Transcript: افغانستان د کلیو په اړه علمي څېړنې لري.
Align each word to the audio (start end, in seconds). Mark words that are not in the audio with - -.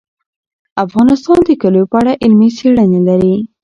افغانستان 0.85 1.37
د 1.43 1.49
کلیو 1.61 1.89
په 1.91 1.97
اړه 2.01 2.13
علمي 2.23 2.49
څېړنې 2.57 2.99
لري. 3.09 3.35